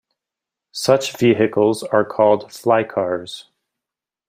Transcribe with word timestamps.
Such 0.71 1.15
vehicles 1.15 1.83
are 1.83 2.03
called 2.03 2.51
fly-cars. 2.51 3.45